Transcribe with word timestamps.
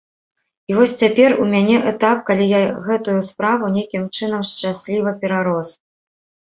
І 0.71 0.77
вось 0.77 0.95
цяпер 1.03 1.35
у 1.43 1.45
мяне 1.51 1.75
этап, 1.93 2.17
калі 2.31 2.49
я 2.55 2.63
гэтую 2.89 3.19
справу 3.31 3.73
нейкім 3.77 4.03
чынам 4.17 4.41
шчасліва 4.55 5.19
перарос. 5.23 5.69